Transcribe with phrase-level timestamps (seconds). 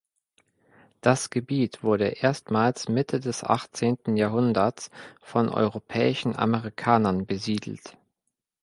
[1.01, 4.89] Das Gebiet wurde erstmals Mitte des achtzehnten Jahrhunderts
[5.21, 7.95] von europäischen Amerikanern besiedelt.